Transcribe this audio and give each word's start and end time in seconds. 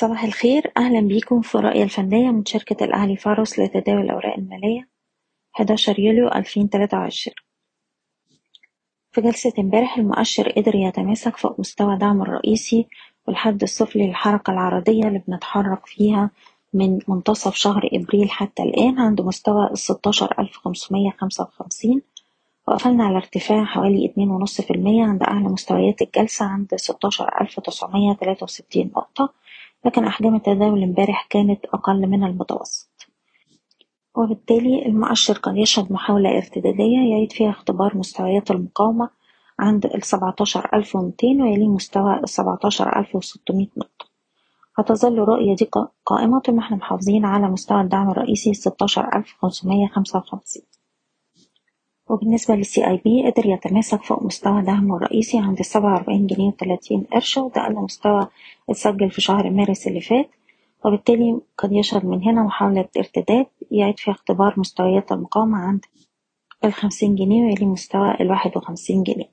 صباح 0.00 0.24
الخير. 0.24 0.72
أهلا 0.76 1.00
بيكم 1.00 1.40
في 1.40 1.54
الرؤية 1.54 1.82
الفنية 1.82 2.30
من 2.30 2.44
شركة 2.44 2.84
الأهلي 2.84 3.16
فاروس 3.16 3.58
لتداول 3.58 4.00
الأوراق 4.00 4.34
المالية 4.38 4.88
11 5.56 5.98
يوليو 5.98 6.28
2023 6.28 7.34
في 9.12 9.20
جلسة 9.20 9.52
امبارح 9.58 9.98
المؤشر 9.98 10.48
قدر 10.52 10.74
يتماسك 10.74 11.36
فوق 11.36 11.60
مستوى 11.60 11.96
دعمه 11.96 12.22
الرئيسي 12.22 12.86
والحد 13.26 13.62
السفلي 13.62 14.06
للحركة 14.06 14.50
العرضية 14.50 15.04
اللي 15.04 15.22
بنتحرك 15.28 15.86
فيها 15.86 16.30
من 16.74 16.98
منتصف 17.08 17.54
شهر 17.54 17.88
إبريل 17.92 18.30
حتى 18.30 18.62
الآن 18.62 18.98
عند 18.98 19.20
مستوى 19.20 19.70
الستاشر 19.70 20.34
ألف 20.38 20.56
خمسمية 20.56 21.10
خمسة 21.18 21.44
وخمسين. 21.44 22.02
وقفلنا 22.68 23.04
على 23.04 23.16
ارتفاع 23.16 23.64
حوالي 23.64 24.06
اتنين 24.06 24.30
ونص 24.30 24.60
في 24.60 24.70
المية 24.74 25.04
عند 25.04 25.22
أعلى 25.22 25.48
مستويات 25.48 26.02
الجلسة 26.02 26.44
عند 26.44 26.74
ستاشر 26.76 27.40
ألف 27.40 27.60
تسعمية 27.60 28.12
تلاتة 28.12 28.44
وستين 28.44 28.90
نقطة. 28.96 29.32
لكن 29.84 30.04
أحجام 30.04 30.34
التداول 30.34 30.82
امبارح 30.82 31.26
كانت 31.30 31.64
أقل 31.64 32.06
من 32.06 32.24
المتوسط. 32.24 33.06
وبالتالي 34.16 34.86
المؤشر 34.86 35.38
قد 35.38 35.56
يشهد 35.56 35.92
محاولة 35.92 36.36
ارتدادية 36.36 36.98
يعيد 37.10 37.32
فيها 37.32 37.50
اختبار 37.50 37.96
مستويات 37.96 38.50
المقاومة 38.50 39.10
عند 39.58 39.86
ال 39.86 40.04
17200 40.04 41.42
ويليه 41.42 41.68
مستوى 41.68 42.14
ال 42.20 42.28
17600 42.28 43.66
نقطة. 43.76 44.10
هتظل 44.78 45.18
الرؤية 45.22 45.54
دي 45.56 45.70
قائمة 46.06 46.40
طول 46.40 46.54
ما 46.54 46.60
إحنا 46.62 46.76
محافظين 46.76 47.24
على 47.24 47.48
مستوى 47.48 47.80
الدعم 47.80 48.10
الرئيسي 48.10 48.54
16555 48.54 50.62
وبالنسبة 52.10 52.54
للسي 52.54 52.86
اي 52.86 52.96
بي 52.96 53.30
قدر 53.30 53.46
يتماسك 53.46 54.02
فوق 54.02 54.22
مستوى 54.22 54.62
دعمه 54.62 54.96
الرئيسي 54.96 55.38
عند 55.38 55.58
السبعة 55.58 55.92
وأربعين 55.94 56.26
جنيه 56.26 56.48
وتلاتين 56.48 57.06
قرش 57.12 57.38
وده 57.38 57.62
أقل 57.62 57.74
مستوى 57.74 58.26
اتسجل 58.70 59.10
في 59.10 59.20
شهر 59.20 59.50
مارس 59.50 59.86
اللي 59.86 60.00
فات. 60.00 60.30
وبالتالي 60.84 61.40
قد 61.58 61.72
يشهد 61.72 62.04
من 62.06 62.22
هنا 62.22 62.42
محاولة 62.42 62.88
ارتداد 62.96 63.46
يعيد 63.70 63.98
فيها 63.98 64.14
اختبار 64.14 64.54
مستويات 64.56 65.12
المقاومة 65.12 65.58
عند 65.58 65.84
الخمسين 66.64 67.14
جنيه 67.14 67.44
ويلي 67.44 67.66
مستوى 67.66 68.14
الواحد 68.20 68.56
وخمسين 68.56 69.02
جنيه. 69.02 69.30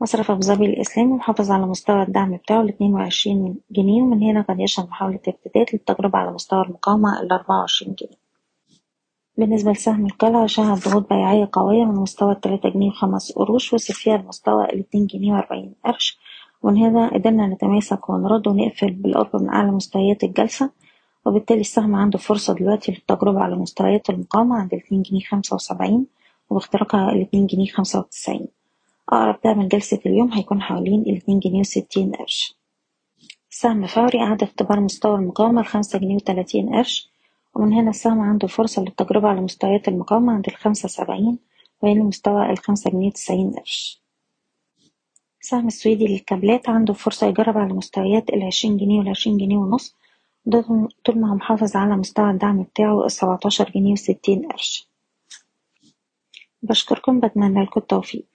مصرف 0.00 0.30
أبو 0.30 0.40
ظبي 0.40 0.66
الإسلامي 0.66 1.12
محافظ 1.12 1.50
على 1.50 1.66
مستوى 1.66 2.02
الدعم 2.02 2.36
بتاعه 2.36 2.60
الاتنين 2.60 2.94
وعشرين 2.94 3.56
جنيه 3.70 4.02
ومن 4.02 4.22
هنا 4.22 4.42
قد 4.42 4.60
يشهد 4.60 4.88
محاولة 4.88 5.20
ارتداد 5.28 5.66
للتجربة 5.72 6.18
على 6.18 6.32
مستوى 6.32 6.62
المقاومة 6.64 7.20
الأربعة 7.20 7.60
وعشرين 7.60 7.94
جنيه. 7.94 8.21
بالنسبة 9.38 9.70
لسهم 9.72 10.06
القلعة 10.06 10.46
شهد 10.46 10.78
ضغوط 10.88 11.08
بيعية 11.08 11.48
قوية 11.52 11.84
من 11.84 11.94
مستوى 11.94 12.32
التلاتة 12.32 12.68
جنيه 12.68 12.88
وخمس 12.88 13.32
قروش 13.32 13.72
وصل 13.72 13.94
فيها 13.94 14.16
لمستوى 14.16 14.64
الاتنين 14.64 15.06
جنيه 15.06 15.32
وأربعين 15.32 15.74
قرش. 15.84 16.18
ومن 16.62 16.76
هنا 16.76 17.08
قدرنا 17.14 17.46
نتماسك 17.46 18.08
ونرد 18.10 18.48
ونقفل 18.48 18.90
بالقرب 18.90 19.42
من 19.42 19.48
أعلى 19.48 19.70
مستويات 19.70 20.24
الجلسة. 20.24 20.70
وبالتالي 21.26 21.60
السهم 21.60 21.94
عنده 21.94 22.18
فرصة 22.18 22.54
دلوقتي 22.54 22.92
للتجربة 22.92 23.40
على 23.40 23.56
مستويات 23.56 24.10
المقاومة 24.10 24.56
عند 24.56 24.74
الاتنين 24.74 25.02
جنيه 25.02 25.20
خمسة 25.20 25.54
وسبعين 25.54 26.06
وباختراقها 26.50 27.12
الاتنين 27.12 27.46
جنيه 27.46 27.66
خمسة 27.66 27.98
وتسعين. 27.98 28.46
أقرب 29.08 29.38
دعم 29.44 29.62
لجلسة 29.62 30.00
اليوم 30.06 30.32
هيكون 30.32 30.62
حوالين 30.62 31.00
الاتنين 31.00 31.38
جنيه 31.38 31.60
وستين 31.60 32.12
قرش. 32.12 32.56
سهم 33.50 33.86
فوري 33.86 34.20
أعاد 34.20 34.42
اختبار 34.42 34.80
مستوى 34.80 35.14
المقاومة 35.14 35.60
الخمسة 35.60 35.98
جنيه 35.98 36.14
وتلاتين 36.16 36.74
قرش. 36.74 37.11
ومن 37.54 37.72
هنا 37.72 37.90
السهم 37.90 38.20
عنده 38.20 38.48
فرصة 38.48 38.82
للتجربة 38.82 39.28
على 39.28 39.40
مستويات 39.40 39.88
المقاومة 39.88 40.32
عند 40.32 40.48
الخمسة 40.48 40.88
سبعين 40.88 41.38
ويلي 41.82 42.00
مستوى 42.00 42.50
الخمسة 42.50 42.90
جنيه 42.90 43.06
وتسعين 43.06 43.50
قرش. 43.50 44.02
السهم 45.42 45.66
السويدي 45.66 46.06
للكابلات 46.06 46.68
عنده 46.68 46.92
فرصة 46.94 47.26
يجرب 47.26 47.58
على 47.58 47.72
مستويات 47.72 48.30
العشرين 48.30 48.76
جنيه 48.76 48.98
والعشرين 48.98 49.36
جنيه 49.36 49.56
ونص. 49.56 49.96
طول 51.04 51.18
ما 51.18 51.30
هو 51.30 51.34
محافظ 51.34 51.76
على 51.76 51.96
مستوى 51.96 52.30
الدعم 52.30 52.62
بتاعه 52.62 53.06
السبعتاشر 53.06 53.70
جنيه 53.70 53.92
وستين 53.92 54.48
قرش. 54.48 54.88
بشكركم 56.62 57.20
بتمنى 57.20 57.62
لكم 57.64 57.80
التوفيق. 57.80 58.26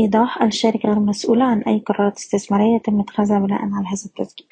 إيضاح 0.00 0.42
الشركة 0.42 0.88
غير 0.88 1.00
مسؤولة 1.00 1.44
عن 1.44 1.62
أي 1.62 1.78
قرارات 1.78 2.16
استثمارية 2.16 2.76
يتم 2.76 3.00
اتخاذها 3.00 3.38
بناء 3.38 3.60
على 3.60 3.86
هذا 3.86 4.04
التسجيل. 4.06 4.48